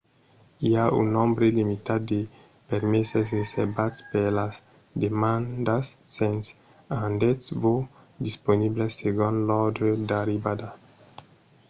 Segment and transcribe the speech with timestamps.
[0.67, 2.19] i a un nombre limitat de
[2.71, 4.55] permeses reservats per las
[5.03, 5.85] demandas
[6.17, 6.45] sens
[7.03, 7.85] rendetz-vos
[8.27, 10.69] disponibles segon l'òrdre d'arribada